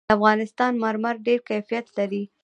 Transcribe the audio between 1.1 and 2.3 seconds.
ډېر کیفیت لري.